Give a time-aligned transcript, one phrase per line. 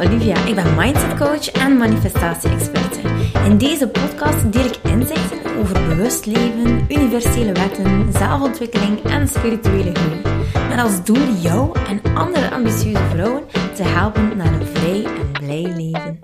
[0.00, 0.44] Olivia.
[0.46, 3.00] Ik ben mindset coach en manifestatie-experte.
[3.44, 10.20] In deze podcast deel ik inzichten over bewust leven, universele wetten, zelfontwikkeling en spirituele groei.
[10.68, 15.62] Met als doel jou en andere ambitieuze vrouwen te helpen naar een vrij en blij
[15.62, 16.18] leven.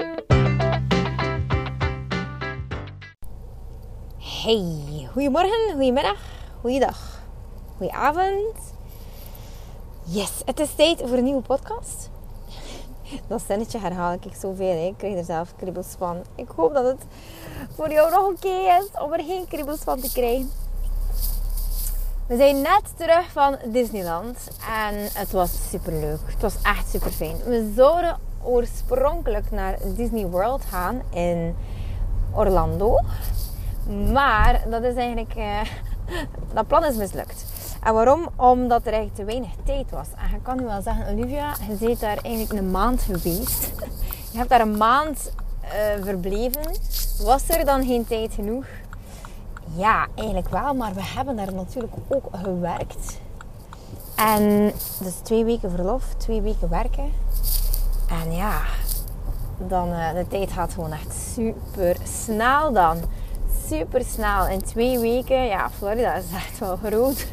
[4.19, 6.19] Hey, goedemorgen, goedemiddag,
[6.61, 7.21] goeiedag,
[7.77, 8.75] goedenavond.
[10.05, 12.15] Yes, het is tijd voor een nieuwe podcast.
[13.27, 14.87] Dat zinnetje herhaal ik zoveel.
[14.87, 16.17] Ik krijg er zelf kriebels van.
[16.35, 17.05] Ik hoop dat het
[17.75, 20.51] voor jou nog oké is om er geen kriebels van te krijgen.
[22.27, 24.37] We zijn net terug van Disneyland
[24.87, 26.19] en het was super leuk.
[26.25, 27.37] Het was echt super fijn.
[27.45, 31.57] We zouden oorspronkelijk naar Disney World gaan in
[32.35, 32.99] Orlando.
[34.13, 35.37] Maar dat is eigenlijk.
[35.37, 35.61] Uh,
[36.55, 37.45] dat plan is mislukt.
[37.87, 38.29] En waarom?
[38.37, 40.07] Omdat er eigenlijk te weinig tijd was.
[40.17, 43.73] En je kan nu wel zeggen, Olivia, je bent daar eigenlijk een maand geweest.
[44.33, 45.33] Je hebt daar een maand
[45.65, 46.77] uh, verbleven.
[47.25, 48.65] Was er dan geen tijd genoeg?
[49.77, 53.19] Ja, eigenlijk wel, maar we hebben daar natuurlijk ook gewerkt.
[54.17, 57.13] En dus twee weken verlof, twee weken werken.
[58.09, 58.61] En ja,
[59.59, 62.99] dan uh, de tijd gaat gewoon echt super snel dan
[63.69, 64.49] super snel.
[64.49, 67.27] In twee weken, ja, Florida is echt wel groot.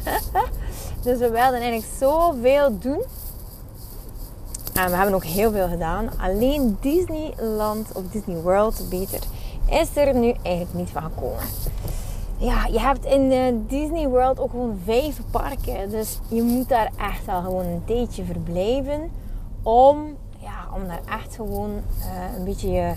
[1.04, 3.02] dus we wilden eigenlijk zoveel doen.
[4.74, 6.10] En we hebben ook heel veel gedaan.
[6.20, 9.20] Alleen Disneyland of Disney World, beter,
[9.68, 11.44] is er nu eigenlijk niet van gekomen.
[12.36, 15.90] Ja, je hebt in de Disney World ook gewoon vijf parken.
[15.90, 19.10] Dus je moet daar echt wel gewoon een tijdje verblijven.
[19.62, 22.94] Om, ja, om daar echt gewoon uh, een beetje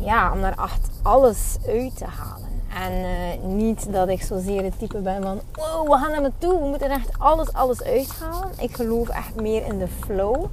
[0.00, 2.50] ja, om daar echt alles uit te halen.
[2.74, 6.30] En uh, niet dat ik zozeer het type ben van, wow, we gaan naar me
[6.38, 6.58] toe.
[6.60, 8.50] We moeten echt alles, alles uithalen.
[8.58, 10.44] Ik geloof echt meer in de flow.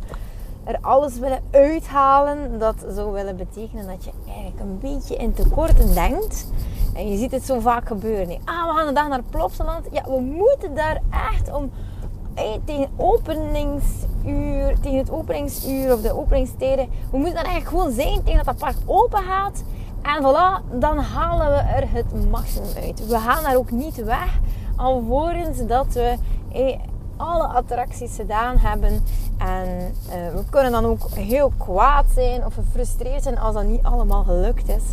[0.63, 5.93] Er alles willen uithalen, dat zou willen betekenen dat je eigenlijk een beetje in tekorten
[5.93, 6.47] denkt.
[6.93, 8.37] En je ziet het zo vaak gebeuren.
[8.45, 9.85] Ah, we gaan vandaag naar Plopsaland.
[9.91, 11.71] Ja, we moeten daar echt om
[12.65, 18.45] tegen openingsuur, tegen het openingsuur of de openingstijden, we moeten daar eigenlijk gewoon zijn tegen
[18.45, 19.63] dat dat park open gaat.
[20.01, 23.07] En voilà, dan halen we er het maximum uit.
[23.07, 24.39] We gaan daar ook niet weg,
[24.75, 26.17] alvorens dat we
[27.17, 29.03] alle attracties gedaan hebben.
[29.37, 29.67] En
[30.07, 34.23] uh, we kunnen dan ook heel kwaad zijn of gefrustreerd zijn als dat niet allemaal
[34.23, 34.83] gelukt is.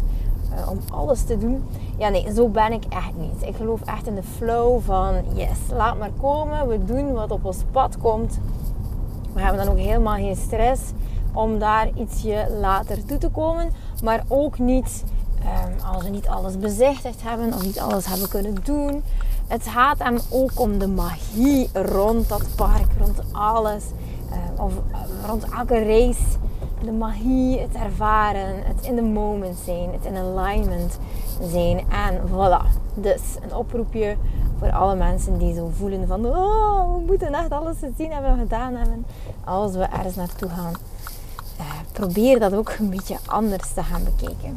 [0.52, 1.64] Uh, om alles te doen.
[1.98, 3.48] Ja, nee, zo ben ik echt niet.
[3.48, 6.68] Ik geloof echt in de flow van yes, laat maar komen.
[6.68, 8.38] We doen wat op ons pad komt.
[9.32, 10.82] We hebben dan ook helemaal geen stress
[11.36, 13.70] om daar ietsje later toe te komen.
[14.02, 15.04] Maar ook niet
[15.40, 19.02] um, als we niet alles bezichtigd hebben of niet alles hebben kunnen doen.
[19.46, 23.84] Het gaat hem ook om de magie rond dat park, rond alles.
[24.30, 26.22] Uh, of uh, rond elke race.
[26.84, 30.98] De magie, het ervaren, het in the moment zijn, het in alignment
[31.50, 31.78] zijn.
[31.78, 32.66] En voilà.
[32.94, 34.16] Dus een oproepje
[34.58, 36.26] voor alle mensen die zo voelen van...
[36.26, 39.06] Oh, we moeten echt alles gezien hebben, gedaan hebben.
[39.44, 40.72] Als we ergens naartoe gaan.
[41.96, 44.56] Probeer dat ook een beetje anders te gaan bekijken.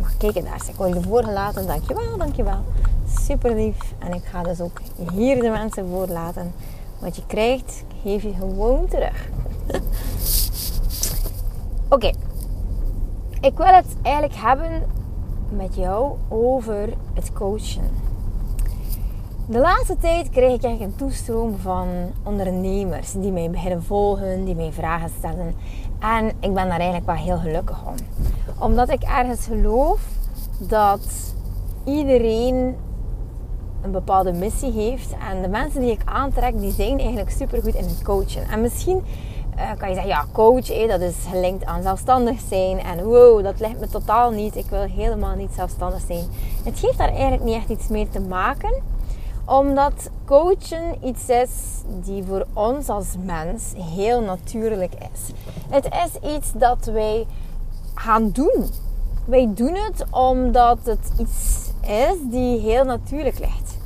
[0.00, 0.62] Maar kijk daar.
[0.68, 1.66] Ik wil je voorgelaten.
[1.66, 2.64] Dankjewel, dankjewel.
[3.20, 3.76] Super lief.
[3.98, 4.80] En ik ga dus ook
[5.12, 6.52] hier de mensen voorlaten.
[6.98, 9.28] Wat je krijgt, geef je gewoon terug.
[11.88, 12.10] Oké.
[13.40, 14.82] Ik wil het eigenlijk hebben
[15.48, 17.90] met jou over het coachen.
[19.50, 21.88] De laatste tijd krijg ik echt een toestroom van
[22.22, 25.54] ondernemers die mij beginnen volgen, die mij vragen stellen.
[25.98, 27.94] En ik ben daar eigenlijk wel heel gelukkig om.
[28.58, 30.00] Omdat ik ergens geloof
[30.58, 31.34] dat
[31.84, 32.76] iedereen
[33.82, 35.14] een bepaalde missie heeft.
[35.30, 38.48] En de mensen die ik aantrek, die zijn eigenlijk supergoed in het coachen.
[38.50, 39.02] En misschien
[39.56, 42.78] uh, kan je zeggen, ja, coach, dat is gelinkt aan zelfstandig zijn.
[42.78, 44.56] En wow, dat ligt me totaal niet.
[44.56, 46.24] Ik wil helemaal niet zelfstandig zijn.
[46.64, 48.98] Het heeft daar eigenlijk niet echt iets mee te maken
[49.50, 51.50] omdat coachen iets is
[51.86, 55.32] die voor ons als mens heel natuurlijk is.
[55.68, 57.26] Het is iets dat wij
[57.94, 58.64] gaan doen.
[59.24, 63.78] Wij doen het omdat het iets is die heel natuurlijk ligt.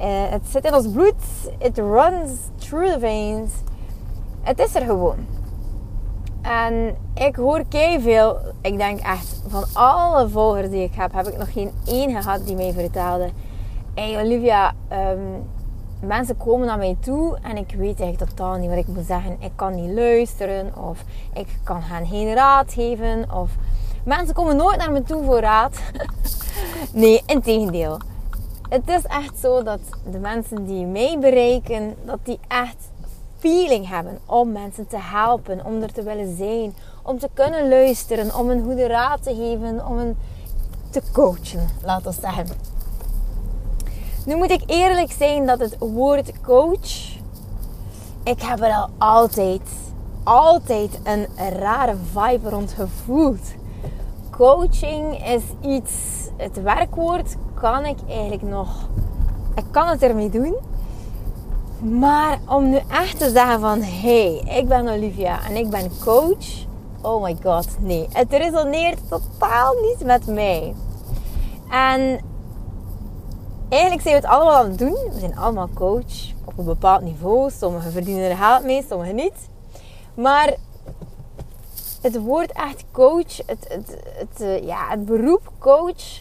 [0.00, 1.22] Uh, het zit in ons bloed.
[1.58, 3.50] It runs through the veins.
[4.42, 5.16] Het is er gewoon.
[6.42, 8.38] En ik hoor kei veel.
[8.60, 12.46] Ik denk echt van alle volgers die ik heb, heb ik nog geen één gehad
[12.46, 13.30] die mij vertelde
[13.96, 15.44] hey Olivia, um,
[16.00, 19.36] mensen komen naar mij toe en ik weet eigenlijk totaal niet wat ik moet zeggen.
[19.40, 21.04] Ik kan niet luisteren of
[21.34, 23.32] ik kan hen geen raad geven.
[23.32, 23.50] Of
[24.04, 25.78] mensen komen nooit naar me toe voor raad.
[26.92, 27.98] nee, integendeel.
[28.68, 32.90] Het is echt zo dat de mensen die mij bereiken, dat die echt
[33.38, 38.34] feeling hebben om mensen te helpen, om er te willen zijn, om te kunnen luisteren,
[38.34, 40.16] om een goede raad te geven, om een
[40.90, 42.75] te coachen, laten we zeggen.
[44.26, 47.16] Nu moet ik eerlijk zijn dat het woord coach,
[48.22, 49.60] ik heb er al altijd,
[50.24, 51.26] altijd een
[51.58, 53.40] rare vibe rond gevoeld.
[54.30, 55.92] Coaching is iets,
[56.36, 58.88] het werkwoord kan ik eigenlijk nog,
[59.54, 60.56] ik kan het ermee doen.
[61.78, 66.64] Maar om nu echt te zeggen van, hey, ik ben Olivia en ik ben coach.
[67.00, 68.08] Oh my god, nee.
[68.12, 70.74] Het resoneert totaal niet met mij.
[71.70, 72.20] En
[73.68, 74.98] eigenlijk zijn we het allemaal aan het doen.
[75.12, 77.50] We zijn allemaal coach op een bepaald niveau.
[77.50, 79.48] Sommigen verdienen er geld mee, sommigen niet.
[80.14, 80.54] Maar
[82.02, 86.20] het woord echt coach, het, het, het, eh, ja, het beroep coach,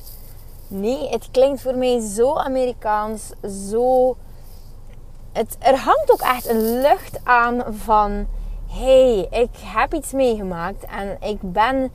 [0.68, 3.32] nee, het klinkt voor mij zo Amerikaans,
[3.70, 4.16] zo.
[5.32, 8.28] Het, er hangt ook echt een lucht aan van:
[8.68, 11.92] hey, ik heb iets meegemaakt en ik ben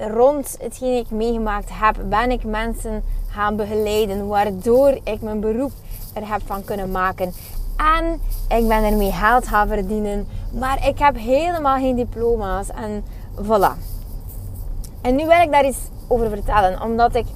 [0.00, 5.72] rond hetgeen ik meegemaakt heb, ben ik mensen gaan begeleiden, waardoor ik mijn beroep
[6.14, 7.32] er heb van kunnen maken.
[7.76, 8.20] En
[8.58, 13.04] ik ben ermee geld gaan verdienen, maar ik heb helemaal geen diploma's en
[13.42, 13.78] voilà.
[15.00, 15.78] En nu wil ik daar iets
[16.08, 17.26] over vertellen, omdat ik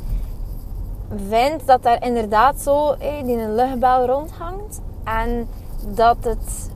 [1.28, 5.48] vind dat daar inderdaad zo hey, een luchtbel rondhangt en
[5.94, 6.70] dat het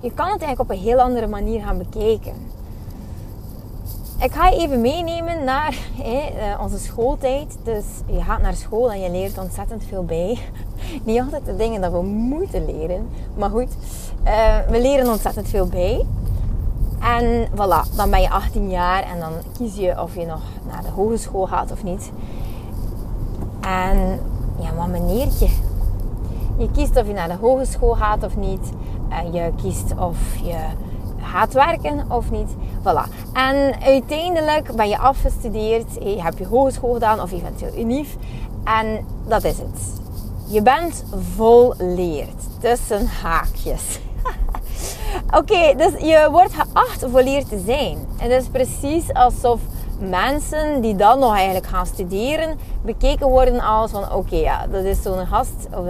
[0.00, 2.34] je kan het eigenlijk op een heel andere manier gaan bekijken.
[4.22, 7.56] Ik ga je even meenemen naar eh, onze schooltijd.
[7.62, 10.38] Dus je gaat naar school en je leert ontzettend veel bij.
[11.04, 13.08] Niet altijd de dingen dat we moeten leren.
[13.36, 13.68] Maar goed,
[14.24, 16.06] uh, we leren ontzettend veel bij.
[17.00, 20.82] En voilà, dan ben je 18 jaar en dan kies je of je nog naar
[20.82, 22.12] de hogeschool gaat of niet.
[23.60, 24.20] En
[24.58, 25.48] ja, wat meneertje.
[26.58, 28.72] Je kiest of je naar de hogeschool gaat of niet.
[29.08, 30.58] En je kiest of je
[31.22, 32.48] gaat werken of niet.
[32.82, 33.32] Voilà.
[33.32, 38.16] En uiteindelijk ben je afgestudeerd, je hebt je hogeschool gedaan of eventueel unief.
[38.64, 40.00] En dat is het.
[40.46, 41.04] Je bent
[41.36, 42.60] volleerd.
[42.60, 44.00] Tussen haakjes.
[45.38, 47.98] Oké, dus je wordt geacht volleerd te zijn.
[48.18, 49.60] En het is precies alsof
[50.10, 55.02] mensen die dan nog eigenlijk gaan studeren, bekeken worden als van oké, ja, dat is
[55.02, 55.84] zo'n gast of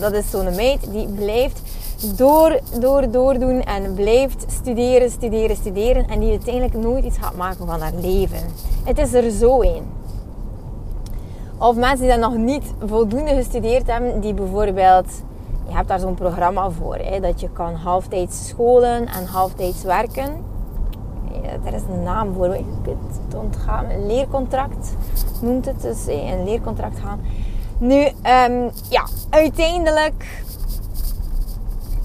[0.00, 1.60] dat is zo'n meid die blijft
[2.16, 7.66] door, door, doordoen en blijft studeren, studeren, studeren en die uiteindelijk nooit iets gaat maken
[7.66, 8.40] van haar leven.
[8.84, 9.82] Het is er zo een.
[11.58, 15.22] Of mensen die dan nog niet voldoende gestudeerd hebben, die bijvoorbeeld,
[15.68, 20.44] je hebt daar zo'n programma voor, hè, dat je kan halftijds scholen en halftijds werken.
[21.42, 23.90] Ja, er is een naam voor, ik het ontgaan.
[23.90, 24.96] Een leercontract
[25.40, 27.20] noemt het, dus een leercontract gaan.
[27.78, 30.44] Nu, um, ja, uiteindelijk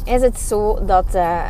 [0.06, 1.44] is het zo dat, uh,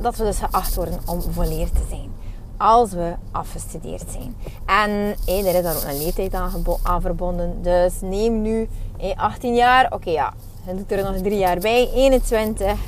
[0.00, 2.14] dat we dus geacht worden om volleerd te zijn.
[2.56, 4.36] Als we afgestudeerd zijn.
[4.66, 4.90] En
[5.24, 6.34] hey, er is daar ook een leeftijd
[6.82, 7.62] aan, verbonden.
[7.62, 8.68] Dus neem nu
[8.98, 9.92] hey, 18 jaar.
[9.92, 10.32] Oké, ja.
[10.66, 11.90] Dan doet er nog drie jaar bij.
[11.94, 12.78] 21.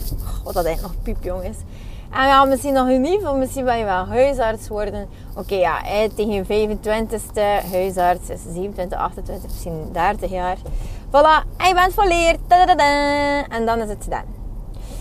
[0.45, 1.57] God, dat eigenlijk nog piepjong is.
[2.11, 5.09] En ja, misschien nog niet, of misschien ben je wel huisarts worden.
[5.37, 5.81] Oké, ja,
[6.15, 10.57] tegen je 25ste huisarts is 27, 28, misschien 30 jaar.
[11.09, 12.39] Voilà, en je bent volleerd.
[13.49, 14.38] En dan is het gedaan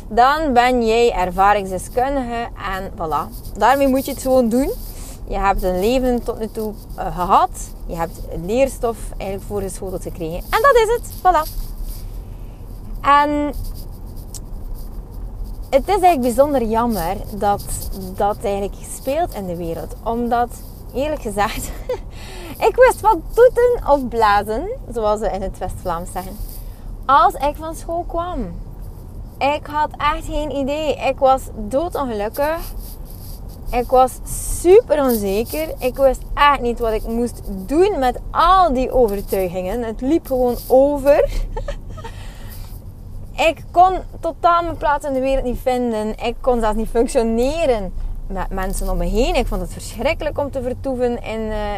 [0.10, 3.54] dan ben jij ervaringsdeskundige en voilà.
[3.58, 4.72] Daarmee moet je het gewoon doen.
[5.28, 7.50] Je hebt een leven tot nu toe uh, gehad.
[7.86, 10.38] Je hebt leerstof eigenlijk voorgeschoteld gekregen.
[10.38, 11.12] En dat is het.
[11.18, 11.66] Voilà.
[13.02, 13.54] En
[15.70, 17.64] het is eigenlijk bijzonder jammer dat
[18.16, 19.96] dat eigenlijk speelt in de wereld.
[20.04, 20.50] Omdat,
[20.94, 21.72] eerlijk gezegd,
[22.68, 26.38] ik wist wat toeten of blazen, zoals we in het West-Vlaams zeggen,
[27.06, 28.66] als ik van school kwam.
[29.38, 30.96] Ik had echt geen idee.
[30.96, 32.74] Ik was doodongelukkig.
[33.72, 34.20] Ik was
[34.62, 35.68] super onzeker.
[35.80, 39.84] Ik wist echt niet wat ik moest doen met al die overtuigingen.
[39.84, 41.30] Het liep gewoon over.
[43.50, 46.20] ik kon totaal mijn plaats in de wereld niet vinden.
[46.24, 47.94] Ik kon zelfs niet functioneren
[48.28, 49.36] met mensen om me heen.
[49.36, 51.76] Ik vond het verschrikkelijk om te vertoeven in, uh,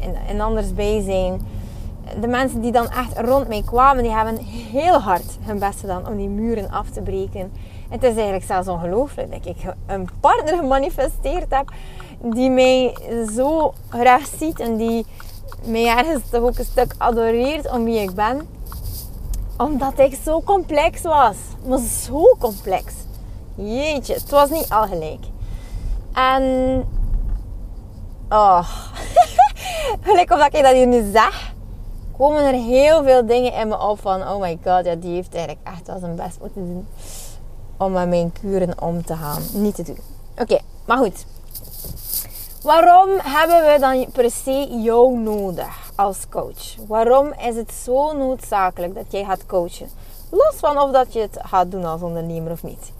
[0.00, 1.40] in, in anders bijzijn
[2.20, 6.06] de mensen die dan echt rond mij kwamen, die hebben heel hard hun best gedaan
[6.06, 7.52] om die muren af te breken.
[7.88, 11.72] Het is eigenlijk zelfs ongelooflijk dat ik een partner gemanifesteerd heb
[12.22, 12.96] die mij
[13.34, 15.06] zo graag ziet en die
[15.64, 18.48] mij ergens toch ook een stuk adoreert om wie ik ben.
[19.56, 21.36] Omdat ik zo complex was.
[21.66, 22.94] Maar zo complex.
[23.54, 25.24] Jeetje, het was niet al gelijk.
[26.12, 26.84] En...
[28.28, 28.68] Oh...
[30.00, 31.51] Gelijk of dat ik dat hier nu zeg
[32.22, 34.22] komen er heel veel dingen in me op van...
[34.22, 36.86] Oh my god, ja, die heeft eigenlijk echt wel zijn best moeten doen
[37.76, 39.42] om met mijn kuren om te gaan.
[39.52, 39.98] Niet te doen.
[40.38, 41.24] Oké, maar goed.
[42.62, 46.76] Waarom hebben we dan per se jou nodig als coach?
[46.86, 49.88] Waarom is het zo noodzakelijk dat jij gaat coachen?
[50.30, 52.92] Los van of dat je het gaat doen als ondernemer of niet.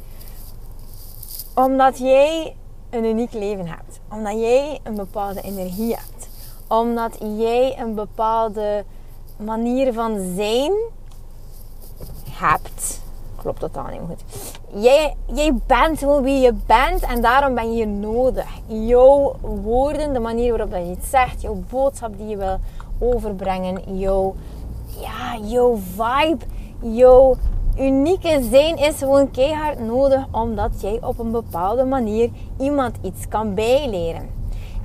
[1.55, 2.57] Omdat jij
[2.91, 4.01] een uniek leven hebt.
[4.11, 6.29] Omdat jij een bepaalde energie hebt.
[6.69, 8.85] Omdat jij een bepaalde
[9.45, 10.73] manier van zijn
[12.31, 13.01] hebt.
[13.37, 14.25] Klopt dat dan niet goed?
[14.83, 18.47] Jij, jij bent gewoon wie je bent en daarom ben je nodig.
[18.67, 22.59] Jouw woorden, de manier waarop dat je het zegt, jouw boodschap die je wil
[22.99, 24.35] overbrengen, jouw,
[25.01, 26.45] ja, jouw vibe,
[26.81, 27.37] jouw
[27.79, 33.55] unieke zijn is gewoon keihard nodig omdat jij op een bepaalde manier iemand iets kan
[33.55, 34.31] bijleren.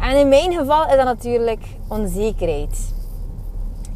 [0.02, 2.96] En in mijn geval is dat natuurlijk onzekerheid.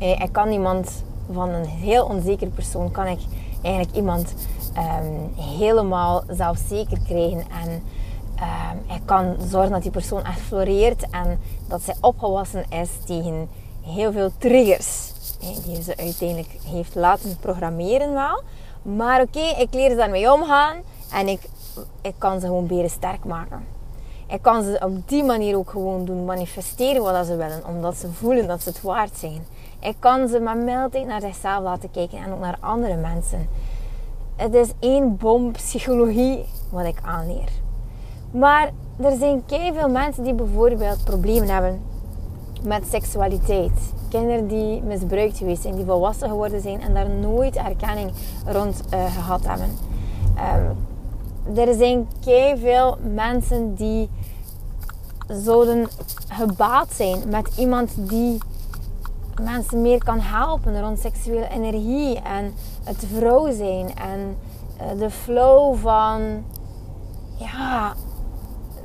[0.02, 3.20] Eh, ik kan iemand van een heel onzeker persoon, kan ik
[3.62, 4.34] eigenlijk iemand
[4.78, 7.44] um, helemaal zelfzeker krijgen.
[7.62, 12.90] En um, ik kan zorgen dat die persoon echt floreert en dat zij opgewassen is
[13.06, 13.50] tegen
[13.82, 15.12] heel veel triggers.
[15.66, 18.42] Die ze uiteindelijk heeft laten programmeren wel.
[18.82, 20.78] Maar oké, ik leer ze daarmee omgaan
[21.14, 21.42] en ik,
[22.02, 23.66] ik kan ze gewoon beren sterk maken.
[24.28, 28.12] Ik kan ze op die manier ook gewoon doen manifesteren wat ze willen, omdat ze
[28.12, 29.46] voelen dat ze het waard zijn.
[29.82, 33.48] Ik kan ze met mildheid naar zichzelf laten kijken en ook naar andere mensen.
[34.36, 37.50] Het is één bom psychologie wat ik aanleer.
[38.32, 41.82] Maar er zijn veel mensen die bijvoorbeeld problemen hebben
[42.64, 43.72] met seksualiteit.
[44.10, 48.12] Kinderen die misbruikt geweest zijn, die volwassen geworden zijn en daar nooit erkenning
[48.46, 49.70] rond uh, gehad hebben.
[51.48, 52.08] Um, er zijn
[52.58, 54.10] veel mensen die
[55.28, 55.88] zouden
[56.28, 58.38] gebaat zijn met iemand die
[59.42, 64.38] mensen meer kan helpen rond seksuele energie en het vrouw zijn en
[64.82, 66.44] uh, de flow van
[67.38, 67.94] ja,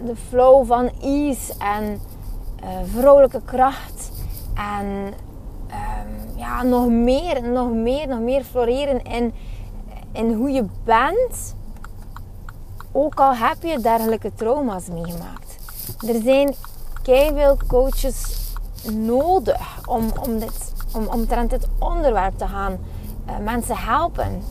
[0.04, 2.00] de flow van ease en
[2.64, 4.10] uh, vrolijke kracht
[4.54, 9.34] en um, ja, nog meer, nog meer, nog meer floreren in,
[10.12, 11.54] in hoe je bent.
[12.92, 15.56] Ook al heb je dergelijke trauma's meegemaakt.
[16.06, 16.54] Er zijn
[17.04, 18.45] veel coaches
[18.92, 22.78] nodig om, om, dit, om omtrent dit onderwerp te gaan
[23.28, 24.42] uh, mensen helpen.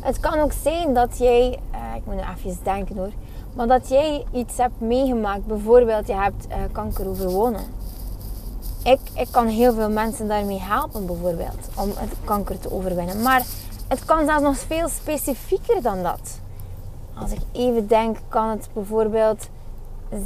[0.00, 3.10] Het kan ook zijn dat jij, uh, ik moet nu even denken hoor,
[3.54, 5.46] maar dat jij iets hebt meegemaakt.
[5.46, 7.64] Bijvoorbeeld, je hebt uh, kanker overwonnen.
[8.82, 13.22] Ik, ik kan heel veel mensen daarmee helpen, bijvoorbeeld, om het kanker te overwinnen.
[13.22, 13.42] Maar
[13.88, 16.40] het kan zelfs nog veel specifieker dan dat.
[17.14, 19.48] Als ik even denk, kan het bijvoorbeeld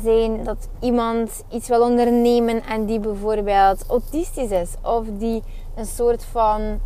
[0.02, 5.42] zijn dat iemand iets wil ondernemen en die bijvoorbeeld autistisch is of die
[5.74, 6.80] een soort van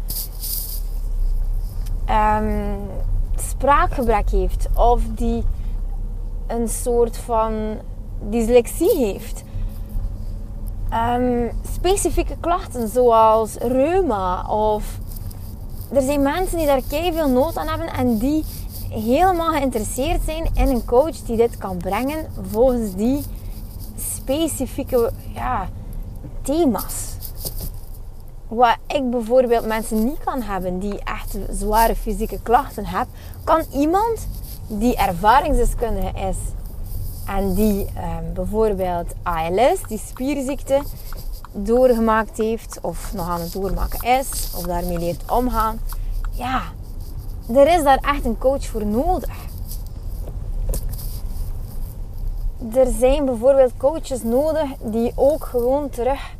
[2.11, 2.77] um,
[3.37, 5.45] spraakgebrek heeft of die
[6.47, 7.79] een soort van
[8.21, 9.45] dyslexie heeft.
[10.93, 14.99] Um, specifieke klachten zoals reuma of
[15.93, 18.45] er zijn mensen die daar veel nood aan hebben en die
[18.91, 23.23] helemaal geïnteresseerd zijn in een coach die dit kan brengen volgens die
[23.97, 25.69] specifieke ja,
[26.43, 27.15] thema's.
[28.49, 33.15] Wat ik bijvoorbeeld mensen niet kan hebben die echt zware fysieke klachten hebben,
[33.45, 34.29] kan iemand
[34.69, 36.37] die ervaringsdeskundige is
[37.27, 40.83] en die ehm, bijvoorbeeld ALS, die spierziekte,
[41.53, 45.81] doorgemaakt heeft of nog aan het doormaken is of daarmee leert omgaan,
[46.31, 46.63] ja,
[47.55, 49.35] er is daar echt een coach voor nodig.
[52.75, 56.35] Er zijn bijvoorbeeld coaches nodig die ook gewoon terug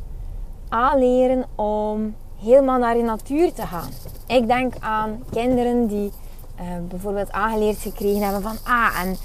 [0.69, 3.89] aanleren om helemaal naar de natuur te gaan.
[4.27, 6.11] Ik denk aan kinderen die
[6.61, 9.17] uh, bijvoorbeeld aangeleerd gekregen hebben van ah, en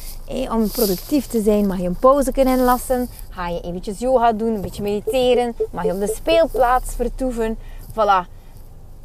[0.50, 3.08] om productief te zijn mag je een pauze kunnen inlassen.
[3.30, 5.54] Ga je eventjes yoga doen, een beetje mediteren.
[5.70, 7.58] Mag je op de speelplaats vertoeven.
[7.90, 8.28] Voilà.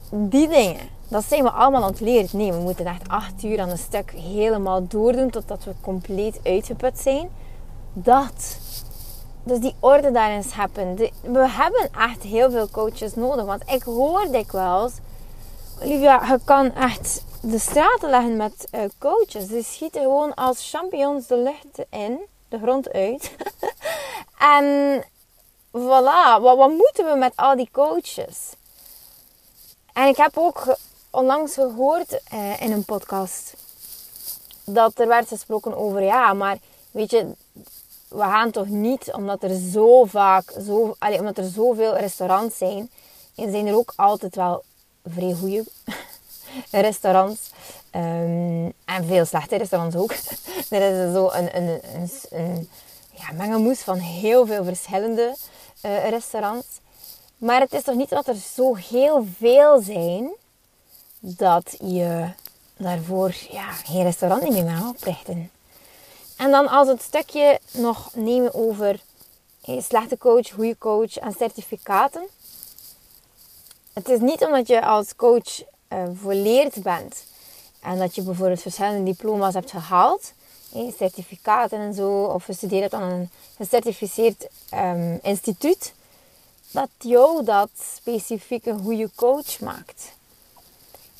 [0.10, 0.78] Die dingen
[1.10, 2.34] dat zijn we allemaal ontleerd.
[2.34, 7.00] Nee, we moeten echt acht uur aan een stuk helemaal doordoen totdat we compleet uitgeput
[7.00, 7.30] zijn.
[7.94, 8.58] Dat.
[9.44, 10.96] Dus die orde daarin scheppen.
[11.22, 13.46] We hebben echt heel veel coaches nodig.
[13.46, 14.94] Want ik hoor dikwijls...
[15.82, 19.48] Olivia, je kan echt de straten leggen met uh, coaches.
[19.48, 22.20] Die schieten gewoon als champignons de lucht in.
[22.50, 23.32] De grond uit.
[24.56, 25.04] en
[25.72, 26.42] voilà.
[26.42, 28.56] Wat, wat moeten we met al die coaches?
[29.94, 30.78] En ik heb ook
[31.18, 33.54] onlangs gehoord eh, in een podcast
[34.64, 36.58] dat er werd gesproken over ja, maar
[36.92, 37.32] weet je,
[38.08, 42.90] we gaan toch niet omdat er zo vaak, zo, allez, omdat er zoveel restaurants zijn.
[43.36, 44.64] En zijn er ook altijd wel
[45.06, 45.64] vrij goede
[46.72, 47.50] restaurants.
[47.96, 50.12] Um, en veel slechte restaurants ook.
[50.70, 52.70] er is zo een, een,
[53.34, 55.36] mengelmoes van heel veel verschillende
[55.86, 56.68] uh, restaurants.
[57.38, 60.32] Maar het is toch niet dat er zo heel veel zijn
[61.20, 62.30] dat je
[62.78, 65.52] daarvoor ja, geen restaurant niet meer mag oprichten.
[66.38, 69.00] En dan als het stukje nog nemen over
[69.78, 72.28] slechte coach, goede coach en certificaten.
[73.94, 77.26] Het is niet omdat je als coach uh, volleerd bent
[77.80, 80.34] en dat je bijvoorbeeld verschillende diploma's hebt gehaald,
[80.72, 85.94] hey, certificaten en zo, of je studeert aan een gecertificeerd um, instituut,
[86.72, 90.16] dat jou dat specifiek een goede coach maakt.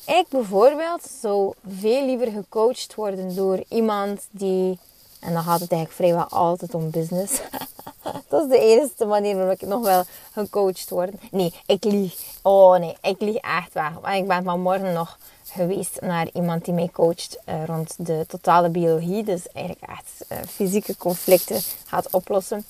[0.08, 4.78] Ik bijvoorbeeld zou veel liever gecoacht worden door iemand die,
[5.20, 7.40] en dan gaat het eigenlijk vrijwel altijd om business.
[8.28, 11.30] dat is de enige manier waarop ik nog wel gecoacht word.
[11.30, 12.14] Nee, ik lieg.
[12.42, 13.92] Oh nee, ik lieg echt weg.
[14.00, 15.18] Want ik ben vanmorgen nog
[15.52, 19.24] geweest naar iemand die mij coacht uh, rond de totale biologie.
[19.24, 22.64] Dus eigenlijk echt uh, fysieke conflicten gaat oplossen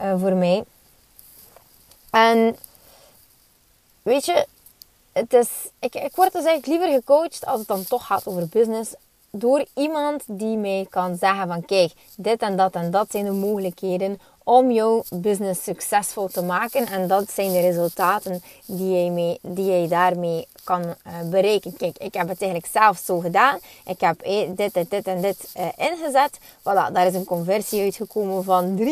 [0.00, 0.64] uh, voor mij.
[2.10, 2.56] En
[4.02, 4.46] weet je,
[5.14, 8.48] het is, ik, ik word dus eigenlijk liever gecoacht als het dan toch gaat over
[8.48, 8.94] business.
[9.30, 13.30] Door iemand die mij kan zeggen van kijk, dit en dat en dat zijn de
[13.30, 16.86] mogelijkheden om jouw business succesvol te maken.
[16.86, 21.76] En dat zijn de resultaten die jij, mee, die jij daarmee kan uh, bereiken.
[21.76, 23.58] Kijk, ik heb het eigenlijk zelf zo gedaan.
[23.86, 26.38] Ik heb eh, dit, dit, dit en dit uh, ingezet.
[26.58, 28.82] Voilà, daar is een conversie uitgekomen van 53%.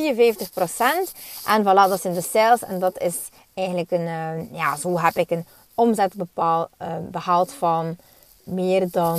[1.47, 2.63] En voilà, dat zijn de sales.
[2.63, 3.17] En dat is
[3.55, 6.69] eigenlijk een, ja, zo heb ik een omzet bepaal,
[7.11, 7.97] behaald van
[8.45, 9.19] meer dan,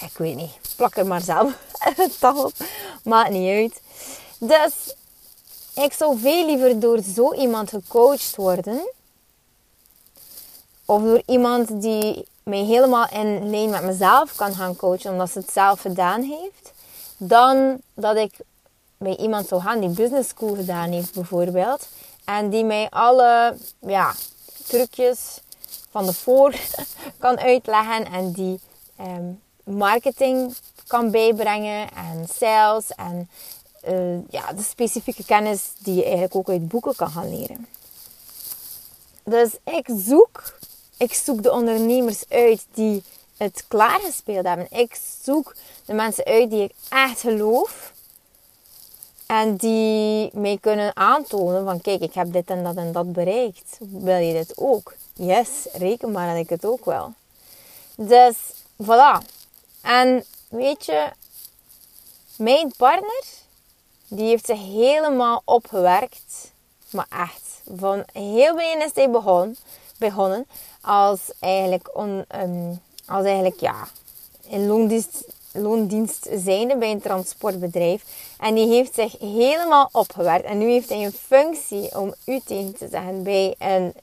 [0.00, 2.52] ik weet niet, plak er maar zelf het op.
[3.04, 3.80] Maakt niet uit.
[4.38, 4.94] Dus
[5.74, 8.90] ik zou veel liever door zo iemand gecoacht worden.
[10.84, 15.38] Of door iemand die mij helemaal in lijn met mezelf kan gaan coachen, omdat ze
[15.38, 16.72] het zelf gedaan heeft.
[17.16, 18.32] Dan dat ik
[18.96, 21.88] bij iemand zou gaan die business school gedaan heeft, bijvoorbeeld.
[22.24, 24.14] En die mij alle ja,
[24.70, 25.40] trucjes
[25.90, 26.54] van de voor
[27.18, 28.04] kan uitleggen.
[28.06, 28.60] En die
[28.96, 29.32] ehm,
[29.64, 30.54] marketing
[30.86, 31.88] kan bijbrengen.
[31.94, 32.94] En sales.
[32.94, 33.28] En
[33.88, 37.66] uh, ja, de specifieke kennis die je eigenlijk ook uit boeken kan gaan leren.
[39.24, 40.58] Dus ik zoek,
[40.96, 43.02] ik zoek de ondernemers uit die
[43.36, 44.66] het klaargespeeld hebben.
[44.70, 45.54] Ik zoek
[45.84, 47.92] de mensen uit die ik echt geloof.
[49.30, 53.78] En die mij kunnen aantonen van kijk, ik heb dit en dat en dat bereikt.
[53.78, 54.94] Wil je dit ook?
[55.14, 57.12] Yes, reken maar dat ik het ook wil.
[57.94, 58.36] Dus
[58.82, 59.24] voilà.
[59.80, 61.08] En weet je,
[62.36, 63.24] mijn partner
[64.08, 66.52] die heeft zich helemaal opgewerkt.
[66.90, 69.56] Maar echt, van heel beneden is hij begon,
[69.98, 70.46] begonnen
[70.80, 73.88] als eigenlijk, on, um, als eigenlijk ja,
[74.46, 78.04] in loondienst, loondienst zijnde bij een transportbedrijf.
[78.38, 80.44] En die heeft zich helemaal opgewerkt.
[80.44, 83.94] En nu heeft hij een functie om u tegen te zeggen bij een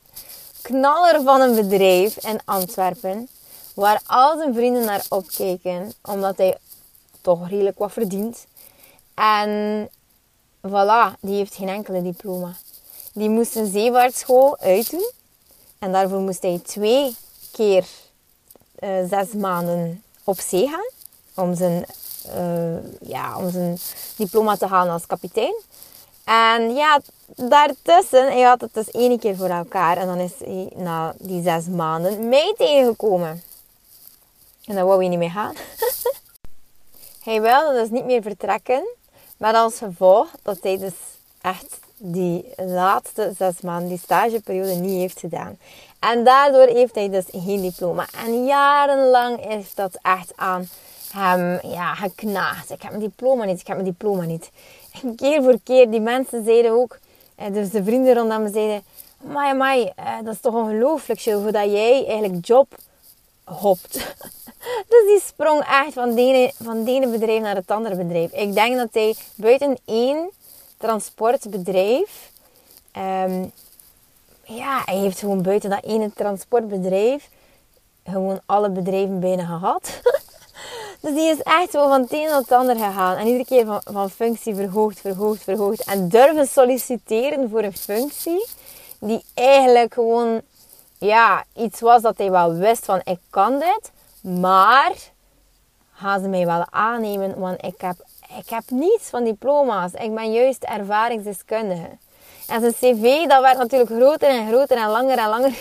[0.62, 3.28] knaller van een bedrijf in Antwerpen.
[3.74, 6.58] Waar al zijn vrienden naar opkijken, omdat hij
[7.22, 8.46] toch redelijk wat verdient.
[9.14, 9.90] En
[10.68, 12.56] voilà, die heeft geen enkele diploma.
[13.14, 15.12] Die moest een zeevaartschool uitdoen.
[15.80, 17.16] En daarvoor moest hij twee
[17.52, 17.86] keer
[18.80, 20.97] uh, zes maanden op zee gaan.
[21.38, 21.86] Om zijn,
[22.36, 23.78] uh, ja, om zijn
[24.16, 25.56] diploma te halen als kapitein.
[26.24, 27.02] En ja,
[27.36, 29.98] daartussen, hij had het dus één keer voor elkaar.
[29.98, 33.44] En dan is hij na die zes maanden mij tegengekomen.
[34.66, 35.56] En dan wou hij niet meer gaan.
[37.24, 38.88] hij wilde dus niet meer vertrekken.
[39.38, 40.94] Maar als gevolg dat hij dus
[41.42, 45.58] echt die laatste zes maanden, die stageperiode, niet heeft gedaan.
[46.00, 48.08] En daardoor heeft hij dus geen diploma.
[48.26, 50.70] En jarenlang is dat echt aan
[51.18, 52.72] hem ja, geknaagd.
[52.72, 54.52] Ik heb mijn diploma niet, ik heb mijn diploma niet.
[55.02, 57.00] En keer voor keer, die mensen zeiden ook,
[57.36, 58.84] eh, dus de vrienden rondom me zeiden,
[59.24, 62.76] Mai, mai, eh, dat is toch ongelooflijk, hoe dat jij eigenlijk job
[63.44, 63.94] hopt.
[64.90, 68.32] dus die sprong echt van de, ene, van de ene bedrijf naar het andere bedrijf.
[68.32, 70.30] Ik denk dat hij buiten één
[70.78, 72.32] transportbedrijf...
[72.98, 73.52] Um,
[74.44, 77.30] ja, hij heeft gewoon buiten dat ene transportbedrijf...
[78.06, 80.02] gewoon alle bedrijven bijna gehad.
[81.00, 83.18] dus die is echt zo van het een naar het ander gegaan.
[83.18, 85.84] En iedere keer van, van functie verhoogd, verhoogd, verhoogd.
[85.84, 88.46] En durven solliciteren voor een functie...
[89.00, 90.42] die eigenlijk gewoon
[90.98, 93.92] ja, iets was dat hij wel wist van ik kan dit,
[94.42, 94.94] maar
[95.94, 97.96] gaan ze mij wel aannemen, want ik heb,
[98.38, 99.92] ik heb niets van diploma's.
[99.94, 101.90] Ik ben juist ervaringsdeskundige.
[102.48, 105.54] En zijn cv, dat werd natuurlijk groter en groter en langer en langer.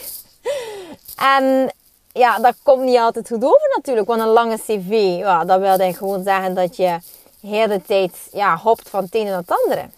[1.36, 1.72] en
[2.16, 5.92] ja, dat komt niet altijd goed over natuurlijk, want een lange cv, ja, dat wil
[5.92, 6.98] gewoon zeggen dat je
[7.40, 9.88] de hele tijd ja, hopt van het ene naar het andere.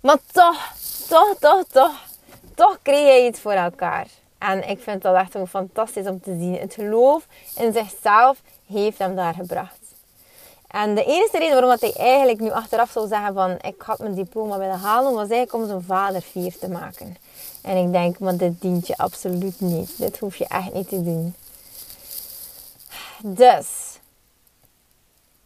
[0.00, 0.72] Maar toch,
[1.08, 1.92] toch, toch, toch,
[2.54, 4.06] toch kreeg hij het voor elkaar.
[4.38, 6.58] En ik vind dat echt fantastisch om te zien.
[6.58, 9.79] Het geloof in zichzelf heeft hem daar gebracht.
[10.70, 14.14] En de enige reden waarom hij eigenlijk nu achteraf zou zeggen van ik had mijn
[14.14, 17.16] diploma willen halen, was eigenlijk om zijn vader fier te maken.
[17.62, 19.98] En ik denk, maar dit dient je absoluut niet.
[19.98, 21.34] Dit hoef je echt niet te doen.
[23.22, 23.66] Dus,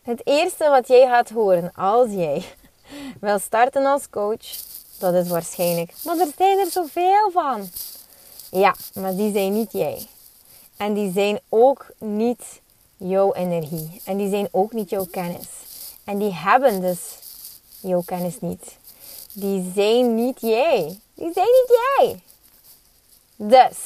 [0.02, 2.44] het eerste wat jij gaat horen als jij
[3.20, 4.46] wil starten als coach,
[4.98, 7.68] dat is waarschijnlijk, maar er zijn er zoveel van.
[8.50, 10.06] Ja, maar die zijn niet jij.
[10.76, 12.60] En die zijn ook niet
[12.96, 14.00] jouw energie.
[14.04, 15.48] En die zijn ook niet jouw kennis.
[16.04, 16.98] En die hebben dus
[17.80, 18.76] jouw kennis niet.
[19.32, 20.98] Die zijn niet jij.
[21.14, 22.22] Die zijn niet jij.
[23.36, 23.76] Dus,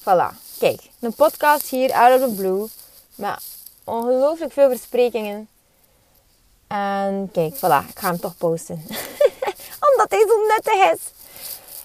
[0.00, 0.42] voilà.
[0.58, 2.66] Kijk, een podcast hier of the blue.
[3.14, 3.38] Met
[3.84, 5.48] ongelooflijk veel versprekingen.
[6.66, 8.74] En kijk, voilà, ik ga hem toch posten.
[9.90, 11.00] Omdat hij zo nuttig is.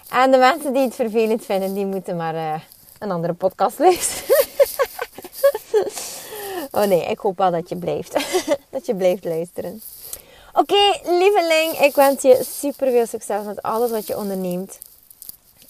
[0.08, 2.60] En de mensen die het vervelend vinden, die moeten maar uh,
[2.98, 4.19] een andere podcast luisteren.
[6.70, 8.12] Oh nee, ik hoop wel dat je blijft.
[8.70, 9.82] dat je blijft luisteren.
[10.52, 14.78] Oké, okay, lieveling, ik wens je super veel succes met alles wat je onderneemt.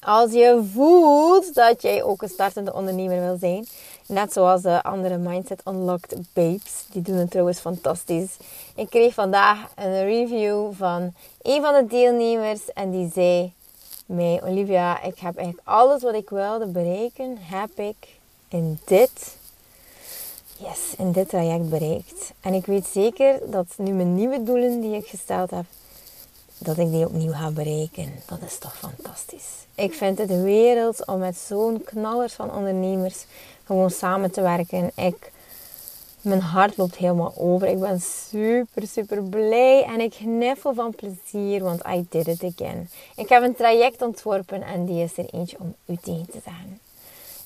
[0.00, 3.66] Als je voelt dat jij ook een startende ondernemer wil zijn,
[4.06, 8.36] net zoals de andere Mindset Unlocked babes, die doen het trouwens fantastisch.
[8.74, 13.52] Ik kreeg vandaag een review van een van de deelnemers en die zei
[14.06, 19.36] mij, Olivia, ik heb eigenlijk alles wat ik wilde bereiken, heb ik in dit,
[20.62, 22.32] yes, in dit traject bereikt.
[22.40, 25.64] En ik weet zeker dat nu mijn nieuwe doelen die ik gesteld heb,
[26.58, 28.12] dat ik die opnieuw ga bereiken.
[28.26, 29.60] Dat is toch fantastisch.
[29.74, 33.24] Ik vind het wereld om met zo'n knallers van ondernemers
[33.64, 34.90] gewoon samen te werken.
[34.94, 35.32] Ik,
[36.20, 37.68] mijn hart loopt helemaal over.
[37.68, 42.90] Ik ben super, super blij en ik gniffel van plezier, want I did it again.
[43.16, 46.80] Ik heb een traject ontworpen en die is er eentje om u tegen te zeggen.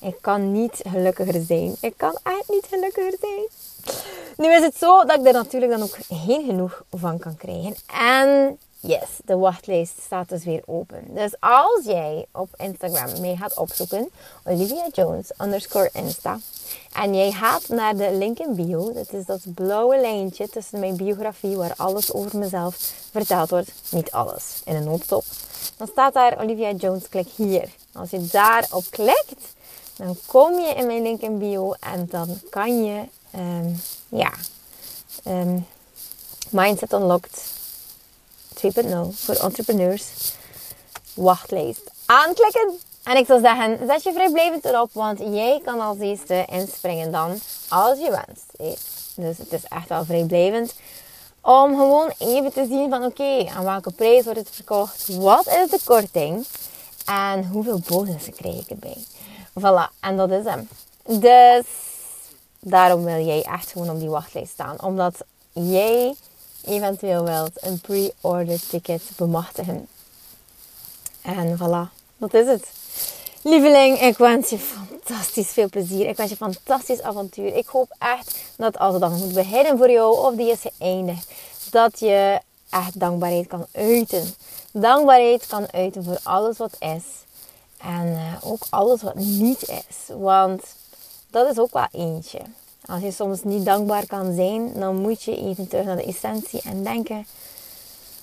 [0.04, 1.76] Ik kan niet gelukkiger zijn.
[1.80, 3.46] Ik kan echt niet gelukkiger zijn.
[4.36, 7.74] Nu is het zo dat ik er natuurlijk dan ook geen genoeg van kan krijgen.
[7.86, 11.14] En Yes, de wachtlijst staat dus weer open.
[11.14, 14.10] Dus als jij op Instagram mee gaat opzoeken,
[14.44, 16.38] Olivia Jones underscore Insta,
[16.92, 20.96] en jij gaat naar de link in bio, dat is dat blauwe lijntje tussen mijn
[20.96, 22.76] biografie waar alles over mezelf
[23.10, 25.24] verteld wordt, niet alles, in een notstop,
[25.76, 27.68] dan staat daar Olivia Jones, klik hier.
[27.92, 29.54] Als je daarop klikt,
[29.96, 33.02] dan kom je in mijn link in bio en dan kan je,
[33.36, 34.32] um, ja,
[35.26, 35.66] um,
[36.50, 37.52] Mindset Unlocked
[38.54, 40.32] 2.0 voor entrepreneurs
[41.14, 42.78] wachtlijst aanklikken.
[43.02, 47.40] En ik zou zeggen, zet je vrijblijvend erop, want jij kan als eerste inspringen dan
[47.68, 48.78] als je wenst.
[49.16, 50.74] Dus het is echt wel vrijblijvend.
[51.40, 55.16] Om gewoon even te zien van oké, aan welke prijs wordt het verkocht?
[55.16, 56.46] Wat is de korting?
[57.04, 58.96] En hoeveel bonussen krijg ik erbij?
[59.60, 60.68] Voilà, en dat is hem.
[61.06, 61.66] Dus
[62.60, 64.82] daarom wil jij echt gewoon op die wachtlijst staan.
[64.82, 65.14] Omdat
[65.52, 66.14] jij
[66.64, 69.88] eventueel wilt een pre-order ticket bemachtigen.
[71.22, 72.70] En voilà, dat is het.
[73.42, 76.08] Lieveling, ik wens je fantastisch veel plezier.
[76.08, 77.56] Ik wens je fantastisch avontuur.
[77.56, 81.30] Ik hoop echt dat als het dan moet beginnen voor jou of die is geëindigd,
[81.70, 82.40] dat je
[82.70, 84.34] echt dankbaarheid kan uiten.
[84.72, 87.02] Dankbaarheid kan uiten voor alles wat is.
[87.84, 90.16] En uh, ook alles wat niet is.
[90.16, 90.62] Want
[91.30, 92.40] dat is ook wel eentje.
[92.86, 96.60] Als je soms niet dankbaar kan zijn, dan moet je even terug naar de essentie
[96.62, 97.26] en denken: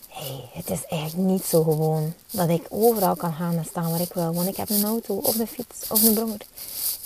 [0.08, 3.91] hé, hey, het is eigenlijk niet zo gewoon dat ik overal kan gaan en staan
[3.91, 6.41] waar ik wil, want ik heb een auto of een fiets of een brommer.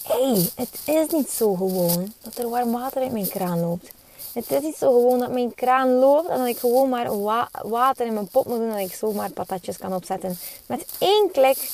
[0.03, 3.91] Hé, hey, het is niet zo gewoon dat er warm water uit mijn kraan loopt.
[4.33, 7.21] Het is niet zo gewoon dat mijn kraan loopt en dat ik gewoon maar
[7.67, 10.37] water in mijn pot moet doen en dat ik zomaar patatjes kan opzetten.
[10.65, 11.71] Met één klik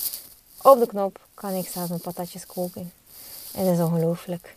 [0.62, 2.92] op de knop kan ik zelf mijn patatjes koken.
[3.52, 4.54] Het is ongelooflijk.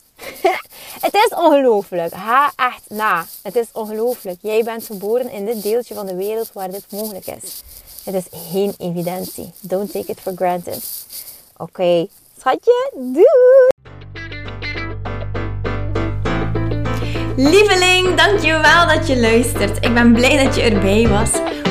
[1.06, 2.14] het is ongelooflijk.
[2.14, 3.26] Ha, echt na.
[3.42, 4.38] Het is ongelooflijk.
[4.42, 7.64] Jij bent geboren in dit deeltje van de wereld waar dit mogelijk is.
[8.04, 9.54] Het is geen evidentie.
[9.60, 11.06] Don't take it for granted.
[11.58, 12.10] Oké, okay.
[12.40, 13.74] schatje, doei!
[17.36, 19.86] Lieveling, dankjewel dat je luistert.
[19.86, 21.30] Ik ben blij dat je erbij was.